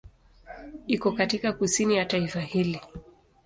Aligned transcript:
Iko 0.87 1.11
katika 1.11 1.53
kusini 1.53 1.95
ya 1.97 2.05
taifa 2.05 2.41
hili. 2.41 2.81